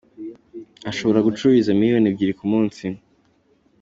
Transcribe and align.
Ashobora 0.91 1.23
gucuruza 1.27 1.75
miliyoni 1.79 2.07
ebyiri 2.11 2.33
ku 2.39 2.45
munsi. 2.51 2.85